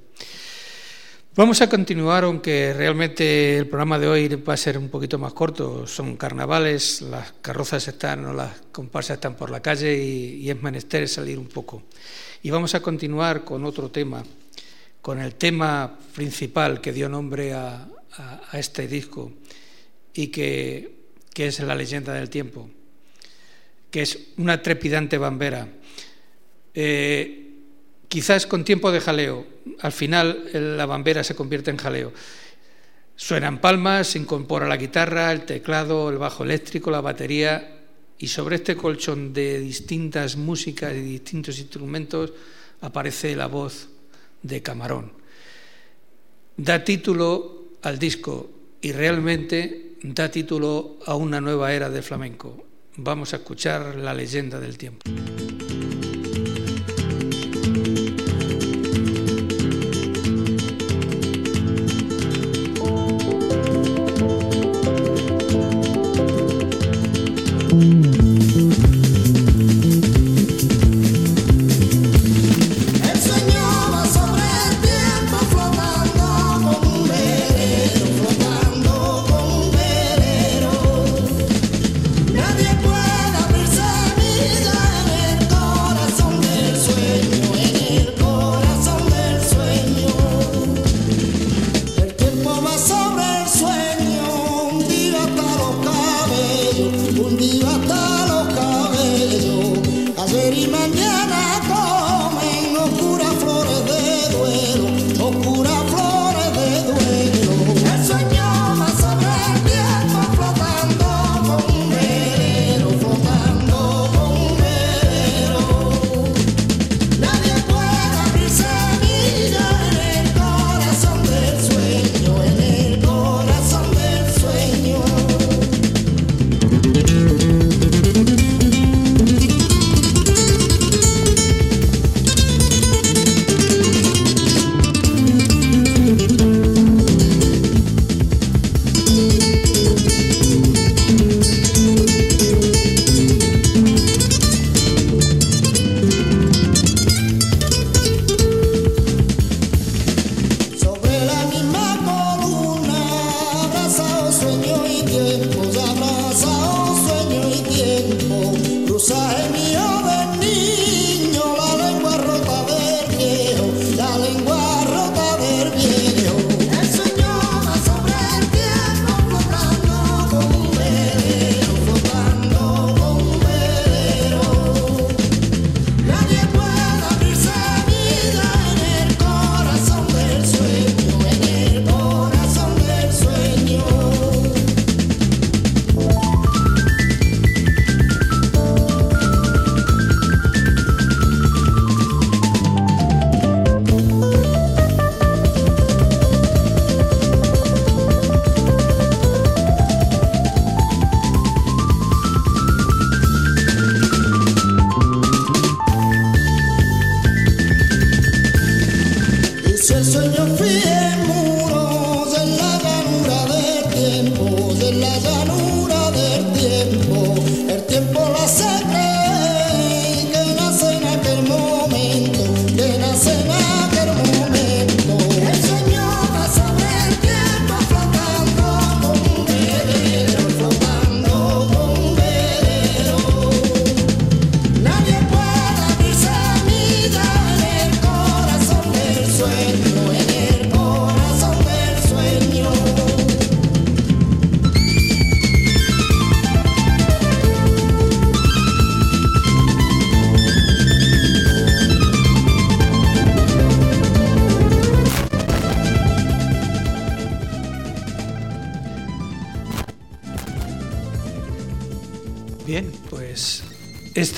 Vamos 1.37 1.61
a 1.61 1.69
continuar, 1.69 2.25
aunque 2.25 2.73
realmente 2.73 3.57
el 3.57 3.65
programa 3.65 3.97
de 3.97 4.09
hoy 4.09 4.27
va 4.27 4.55
a 4.55 4.57
ser 4.57 4.77
un 4.77 4.89
poquito 4.89 5.17
más 5.17 5.31
corto. 5.31 5.87
Son 5.87 6.17
carnavales, 6.17 7.01
las 7.01 7.31
carrozas 7.41 7.87
están 7.87 8.25
o 8.25 8.33
las 8.33 8.51
comparsas 8.73 9.15
están 9.15 9.35
por 9.35 9.49
la 9.49 9.61
calle 9.61 10.03
y, 10.03 10.49
es 10.49 10.61
menester 10.61 11.07
salir 11.07 11.39
un 11.39 11.47
poco. 11.47 11.83
Y 12.43 12.49
vamos 12.49 12.75
a 12.75 12.81
continuar 12.81 13.45
con 13.45 13.63
otro 13.63 13.89
tema, 13.89 14.21
con 15.01 15.17
el 15.21 15.35
tema 15.35 15.97
principal 16.13 16.81
que 16.81 16.91
dio 16.91 17.07
nombre 17.07 17.53
a 17.53 17.87
este 18.51 18.89
disco, 18.89 19.31
y 20.13 20.27
que, 20.27 21.01
es 21.35 21.59
la 21.59 21.75
leyenda 21.75 22.13
del 22.13 22.29
tiempo, 22.29 22.69
que 23.89 24.03
es 24.03 24.27
una 24.37 24.61
trepidante 24.61 25.17
bambera. 25.17 25.67
Eh, 26.73 27.51
quizás 28.07 28.45
con 28.45 28.63
tiempo 28.63 28.91
de 28.91 29.01
jaleo, 29.01 29.47
al 29.79 29.91
final 29.91 30.77
la 30.77 30.85
bambera 30.85 31.23
se 31.23 31.35
convierte 31.35 31.71
en 31.71 31.77
jaleo. 31.77 32.13
Suenan 33.15 33.61
palmas, 33.61 34.07
se 34.07 34.19
incorpora 34.19 34.67
la 34.67 34.77
guitarra, 34.77 35.31
el 35.31 35.45
teclado, 35.45 36.09
el 36.09 36.17
bajo 36.17 36.43
eléctrico, 36.43 36.91
la 36.91 37.01
batería 37.01 37.81
y 38.17 38.27
sobre 38.27 38.57
este 38.57 38.75
colchón 38.75 39.33
de 39.33 39.59
distintas 39.59 40.35
músicas 40.35 40.93
y 40.93 41.01
distintos 41.01 41.57
instrumentos 41.59 42.33
aparece 42.81 43.35
la 43.35 43.47
voz 43.47 43.89
de 44.41 44.61
Camarón. 44.61 45.13
Da 46.57 46.83
título 46.83 47.77
al 47.81 47.97
disco 47.97 48.49
y 48.81 48.91
realmente 48.91 49.90
da 50.03 50.29
título 50.29 50.97
a 51.05 51.15
una 51.15 51.39
nueva 51.39 51.73
era 51.73 51.89
de 51.89 52.01
flamenco. 52.01 52.65
Vamos 52.97 53.33
a 53.33 53.37
escuchar 53.37 53.95
la 53.95 54.13
leyenda 54.13 54.59
del 54.59 54.77
tiempo. 54.77 55.09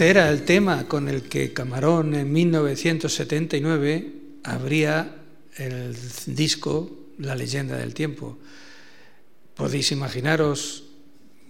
Era 0.03 0.29
el 0.29 0.43
tema 0.43 0.87
con 0.87 1.07
el 1.07 1.23
que 1.23 1.53
Camarón 1.53 2.13
en 2.13 2.31
1979 2.31 4.13
abría 4.43 5.15
el 5.55 5.95
disco 6.27 7.07
La 7.19 7.35
leyenda 7.35 7.77
del 7.77 7.93
tiempo. 7.93 8.37
Podéis 9.55 9.91
imaginaros 9.91 10.83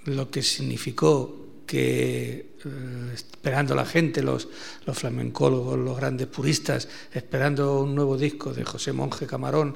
lo 0.06 0.30
que 0.30 0.44
significó 0.44 1.64
que 1.66 2.54
eh, 2.66 3.14
esperando 3.14 3.74
la 3.74 3.86
gente, 3.86 4.22
los, 4.22 4.48
los 4.86 4.98
flamencólogos, 4.98 5.80
los 5.80 5.98
grandes 5.98 6.28
puristas, 6.28 6.88
esperando 7.12 7.80
un 7.82 7.96
nuevo 7.96 8.18
disco 8.18 8.54
de 8.54 8.66
José 8.66 8.94
Monje 8.94 9.26
Camarón 9.26 9.76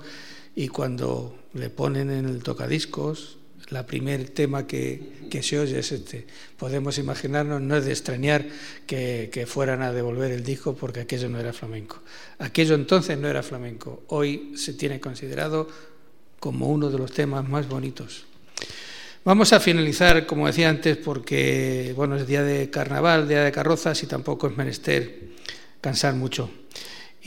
y 0.55 0.67
cuando 0.67 1.37
le 1.53 1.69
ponen 1.69 2.11
en 2.11 2.25
el 2.25 2.43
tocadiscos 2.43 3.37
la 3.69 3.85
primer 3.85 4.29
tema 4.29 4.65
que, 4.65 5.27
que, 5.29 5.43
se 5.43 5.59
oye 5.59 5.79
es 5.79 5.91
este. 5.91 6.25
Podemos 6.57 6.97
imaginarnos, 6.97 7.61
no 7.61 7.75
es 7.77 7.85
de 7.85 7.91
extrañar 7.91 8.45
que, 8.85 9.29
que, 9.31 9.45
fueran 9.45 9.81
a 9.81 9.91
devolver 9.91 10.31
el 10.31 10.43
disco 10.43 10.75
porque 10.75 11.01
aquello 11.01 11.29
no 11.29 11.39
era 11.39 11.53
flamenco. 11.53 12.01
Aquello 12.39 12.75
entonces 12.75 13.17
no 13.17 13.27
era 13.27 13.43
flamenco. 13.43 14.03
Hoy 14.07 14.53
se 14.55 14.73
tiene 14.73 14.99
considerado 14.99 15.67
como 16.39 16.67
uno 16.67 16.89
de 16.89 16.97
los 16.97 17.11
temas 17.11 17.47
más 17.47 17.67
bonitos. 17.67 18.25
Vamos 19.27 19.51
a 19.51 19.59
finalizar, 19.59 20.25
como 20.25 20.47
decía 20.47 20.69
antes, 20.69 20.95
porque 20.95 21.91
bueno, 21.97 22.15
es 22.15 22.25
día 22.27 22.43
de 22.43 22.69
carnaval, 22.69 23.27
día 23.27 23.43
de 23.43 23.51
carrozas 23.51 24.01
y 24.03 24.07
tampoco 24.07 24.47
es 24.47 24.55
menester 24.55 25.31
cansar 25.81 26.13
mucho. 26.13 26.49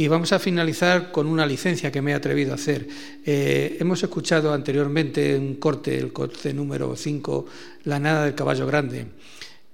Y 0.01 0.09
vamos 0.09 0.33
a 0.33 0.39
finalizar 0.39 1.13
con 1.13 1.27
una 1.27 1.45
licencia 1.45 1.93
que 1.93 2.01
me 2.01 2.13
he 2.13 2.15
atrevido 2.15 2.53
a 2.53 2.55
hacer. 2.55 2.89
Eh, 3.27 3.77
hemos 3.81 4.03
escuchado 4.03 4.55
anteriormente 4.55 5.37
un 5.37 5.57
corte, 5.57 5.99
el 5.99 6.11
corte 6.11 6.55
número 6.55 6.97
5, 6.97 7.45
La 7.85 7.99
nada 7.99 8.25
del 8.25 8.35
caballo 8.35 8.67
grande. 8.67 9.09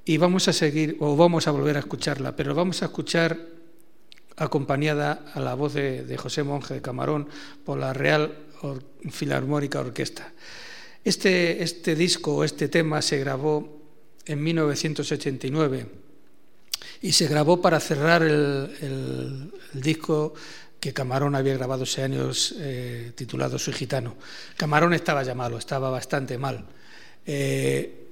Y 0.05 0.17
vamos 0.17 0.49
a 0.49 0.53
seguir, 0.53 0.97
o 0.99 1.17
vamos 1.17 1.47
a 1.47 1.53
volver 1.53 1.77
a 1.77 1.79
escucharla, 1.79 2.35
pero 2.35 2.57
vamos 2.57 2.83
a 2.83 2.87
escuchar 2.87 3.39
acompañada 4.37 5.27
a 5.33 5.39
la 5.39 5.55
voz 5.55 5.75
de, 5.75 6.17
José 6.19 6.43
Monje 6.43 6.75
de 6.75 6.83
Camarón 6.83 7.29
por 7.65 7.79
la 7.79 7.93
Real 7.93 8.37
Filarmónica 9.09 9.79
Orquesta. 9.79 10.33
Este, 11.05 11.63
este 11.63 11.95
disco, 11.95 12.43
este 12.43 12.67
tema, 12.67 13.01
se 13.01 13.21
grabó 13.21 13.81
en 14.25 14.43
1989 14.43 16.06
y 17.03 17.13
se 17.13 17.27
grabó 17.27 17.61
para 17.61 17.81
cerrar 17.81 18.23
el, 18.23 19.53
disco 19.73 20.35
que 20.81 20.93
Camarón 20.93 21.35
había 21.35 21.55
grabado 21.55 21.85
ese 21.85 22.03
años 22.03 22.55
eh, 22.59 23.13
titulado 23.15 23.59
Soy 23.59 23.75
gitano. 23.75 24.17
Camarón 24.57 24.95
estaba 24.95 25.23
ya 25.23 25.35
malo, 25.35 25.59
estaba 25.59 25.91
bastante 25.91 26.39
mal. 26.39 26.65
Eh, 27.27 28.06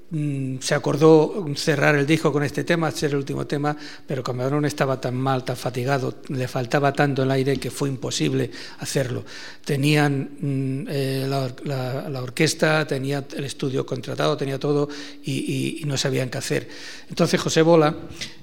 se 0.61 0.75
acordó 0.75 1.47
cerrar 1.57 1.97
el 1.97 2.07
disco 2.07 2.33
con 2.33 2.43
este 2.43 2.65
tema, 2.65 2.91
ser 2.91 3.11
el 3.11 3.17
último 3.17 3.47
tema, 3.47 3.77
pero 4.07 4.23
Camarón 4.23 4.65
estaba 4.65 5.01
tan 5.01 5.15
mal, 5.15 5.45
tan 5.45 5.57
fatigado, 5.57 6.17
le 6.29 6.47
faltaba 6.49 6.93
tanto 6.93 7.23
el 7.23 7.31
aire 7.31 7.57
que 7.57 7.71
fue 7.71 7.89
imposible 7.89 8.51
hacerlo. 8.79 9.25
Tenían 9.65 10.31
mm, 10.41 10.87
eh, 10.89 11.27
la, 11.29 12.23
orquesta, 12.23 12.87
tenía 12.87 13.25
el 13.37 13.45
estudio 13.45 13.85
contratado, 13.85 14.37
tenía 14.37 14.59
todo 14.59 14.89
y 15.25 15.83
no 15.87 15.97
sabían 15.97 16.31
qué 16.31 16.39
hacer. 16.39 16.69
Entonces 17.09 17.41
José 17.41 17.63
Bola, 17.63 17.95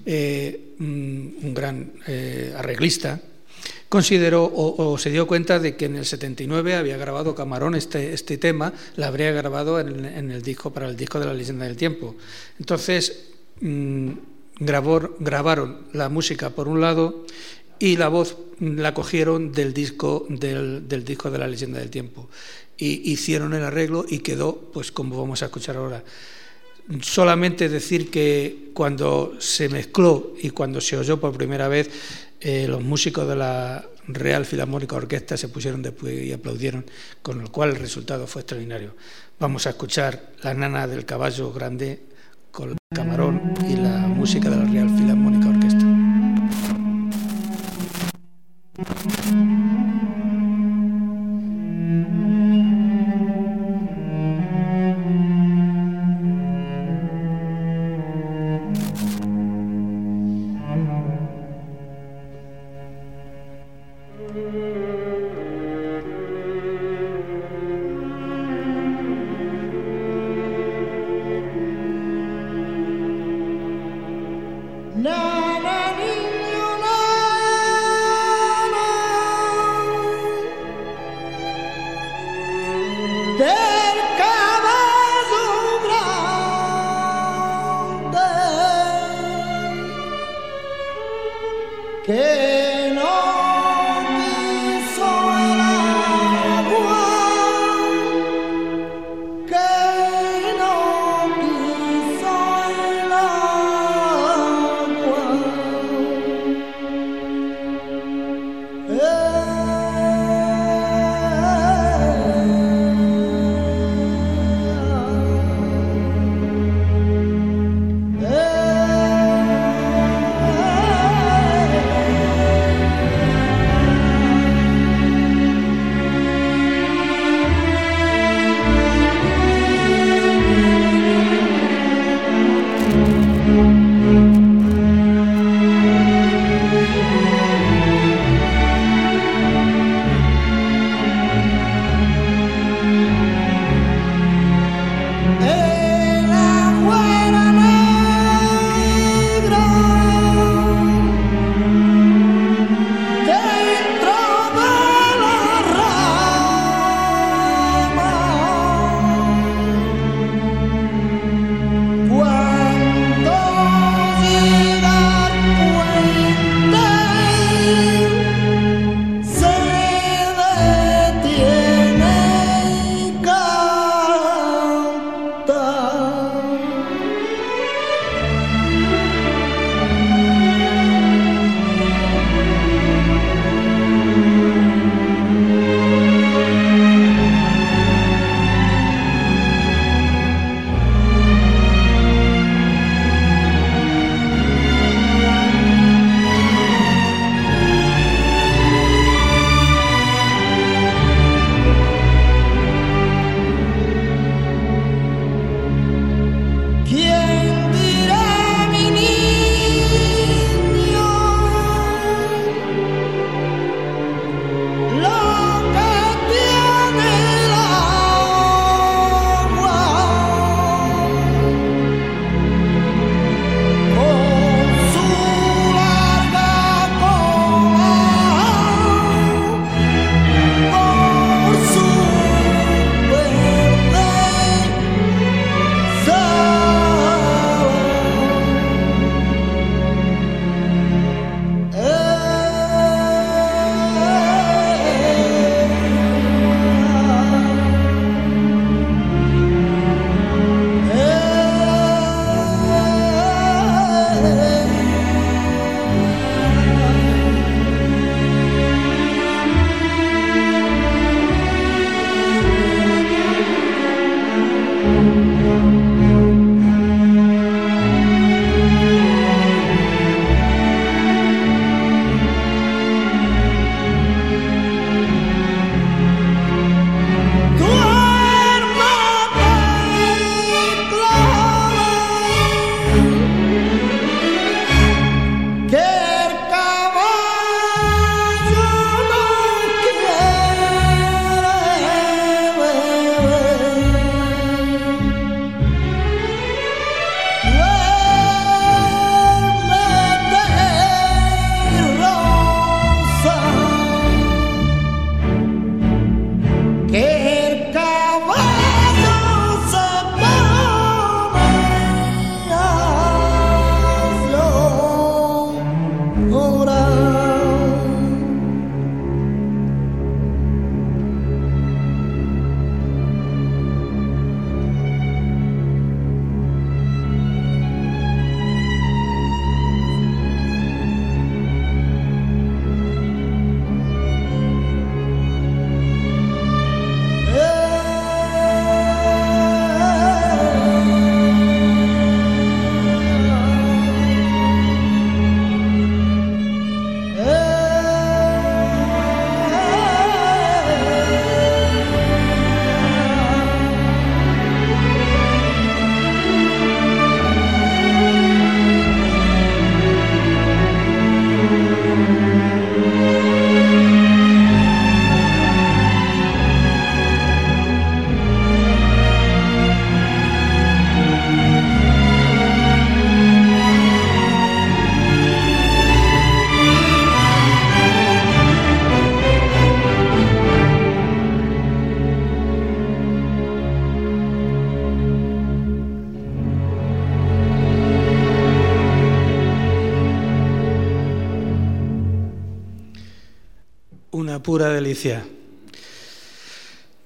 eh, 0.05 0.74
mm, 0.78 1.45
un 1.45 1.53
gran 1.53 1.93
eh, 2.07 2.53
arreglista, 2.57 3.19
consideró 3.92 4.50
o, 4.56 4.98
se 4.98 5.10
dio 5.10 5.28
cuenta 5.28 5.60
de 5.60 5.76
que 5.76 5.84
en 5.84 5.98
el 5.98 6.06
79 6.06 6.76
había 6.76 6.96
grabado 6.96 7.36
Camarón 7.36 7.76
este, 7.76 8.14
este 8.14 8.38
tema, 8.38 8.72
la 8.96 9.08
habría 9.08 9.34
grabado 9.34 9.82
en, 9.82 10.32
el 10.32 10.42
disco 10.42 10.72
para 10.72 10.88
el 10.88 10.96
disco 10.96 11.20
de 11.20 11.26
la 11.26 11.34
leyenda 11.34 11.66
del 11.66 11.76
tiempo. 11.76 12.16
Entonces 12.58 13.32
mmm, 13.60 14.12
grabó, 14.62 15.18
grabaron 15.20 15.88
la 15.92 16.08
música 16.08 16.52
por 16.52 16.70
un 16.70 16.80
lado 16.80 17.26
y 17.80 17.98
la 17.98 18.08
voz 18.08 18.38
la 18.62 18.94
cogieron 18.94 19.52
del 19.52 19.74
disco 19.74 20.26
del, 20.30 20.88
del 20.88 21.04
disco 21.04 21.30
de 21.30 21.39
la 21.39 21.48
leyenda 21.48 21.80
del 21.80 21.89
tiempo 21.89 22.30
y 22.78 23.12
hicieron 23.12 23.54
el 23.54 23.64
arreglo 23.66 24.06
y 24.08 24.20
quedó 24.20 24.72
pues 24.72 24.94
como 24.94 25.20
vamos 25.20 25.44
a 25.44 25.48
escuchar 25.48 25.76
ahora 25.76 26.02
solamente 27.02 27.68
decir 27.68 28.10
que 28.10 28.72
cuando 28.74 29.36
se 29.39 29.68
mezcló 29.68 30.34
y 30.42 30.52
cuando 30.52 30.80
se 30.80 30.96
oyó 30.98 31.20
por 31.20 31.36
primera 31.36 31.68
vez 31.68 31.89
eh, 32.42 32.68
los 32.68 32.82
músicos 32.82 33.28
de 33.28 33.36
la 33.36 33.86
Real 34.08 34.46
Filarmónica 34.46 34.96
Orquesta 34.96 35.38
se 35.38 35.48
pusieron 35.48 35.82
después 35.82 36.24
y 36.24 36.34
aplaudieron, 36.34 36.86
con 37.22 37.39
lo 37.39 37.52
cual 37.52 37.70
el 37.70 37.76
resultado 37.76 38.26
fue 38.26 38.42
extraordinario. 38.42 38.96
Vamos 39.39 39.68
a 39.68 39.72
escuchar 39.72 40.32
La 40.44 40.54
nana 40.54 40.88
del 40.88 41.06
caballo 41.06 41.54
grande 41.54 42.04
con 42.52 42.72
el 42.72 42.78
camarón 42.94 43.54
y 43.70 43.76
la 43.76 44.08
música 44.08 44.50
de 44.50 44.58
la 44.58 44.66
Real 44.66 44.89
Filarmónica 44.89 45.50
Orquesta. 45.50 45.86
No! 75.02 75.41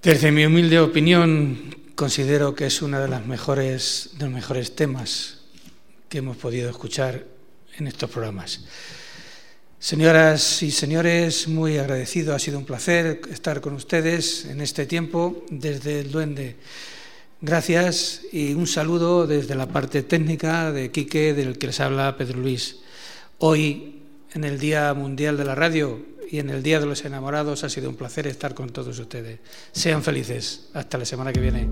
Desde 0.02 0.32
mi 0.32 0.44
humilde 0.44 0.80
opinión, 0.80 1.76
considero 1.94 2.56
que 2.56 2.66
es 2.66 2.82
uno 2.82 3.00
de, 3.00 3.08
las 3.08 3.28
mejores, 3.28 4.10
de 4.18 4.26
los 4.26 4.34
mejores 4.34 4.76
temas 4.76 5.42
que 6.10 6.18
hemos 6.18 6.36
podido 6.38 6.68
escuchar 6.70 7.26
en 7.78 7.86
estos 7.86 8.10
programas. 8.10 8.62
Señoras 9.78 10.64
y 10.64 10.72
señores, 10.72 11.48
muy 11.48 11.78
agradecido, 11.78 12.34
ha 12.34 12.40
sido 12.40 12.58
un 12.58 12.66
placer 12.66 13.22
estar 13.32 13.62
con 13.62 13.76
ustedes 13.76 14.46
en 14.46 14.62
este 14.62 14.88
tiempo 14.88 15.46
desde 15.52 16.00
el 16.00 16.12
Duende. 16.12 16.56
Gracias 17.40 18.22
y 18.32 18.56
un 18.56 18.66
saludo 18.66 19.28
desde 19.28 19.54
la 19.54 19.68
parte 19.68 20.02
técnica 20.02 20.72
de 20.72 20.90
Quique, 20.90 21.36
del 21.36 21.60
que 21.60 21.68
les 21.68 21.80
habla 21.80 22.18
Pedro 22.18 22.40
Luis. 22.40 22.78
Hoy, 23.38 24.02
en 24.34 24.44
el 24.44 24.58
Día 24.58 24.92
Mundial 24.96 25.38
de 25.38 25.46
la 25.46 25.54
Radio 25.54 26.15
y 26.30 26.40
en 26.40 26.50
el 26.50 26.64
Día 26.64 26.80
de 26.80 26.86
los 26.86 27.06
Enamorados, 27.06 27.64
ha 27.64 27.70
sido 27.70 27.90
un 27.90 27.96
placer 27.96 28.28
estar 28.28 28.54
con 28.54 28.70
todos 28.70 28.98
ustedes. 29.00 29.40
Sean 29.72 30.04
felices. 30.04 30.68
Hasta 30.74 30.98
la 30.98 31.06
semana 31.06 31.32
que 31.32 31.40
viene. 31.40 31.70